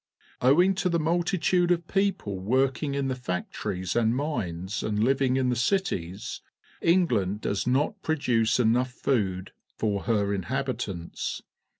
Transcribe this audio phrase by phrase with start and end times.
[0.41, 5.49] Owing to the multitude of people working in the factories and mines and living in
[5.49, 6.41] the cities,
[6.81, 11.43] England does not produce enough food for her inhabitants.